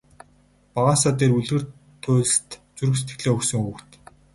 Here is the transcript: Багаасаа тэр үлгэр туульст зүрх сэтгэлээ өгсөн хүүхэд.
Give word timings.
Багаасаа 0.73 1.13
тэр 1.19 1.31
үлгэр 1.39 1.63
туульст 2.03 2.49
зүрх 2.77 2.95
сэтгэлээ 2.97 3.33
өгсөн 3.35 3.59
хүүхэд. 3.63 3.91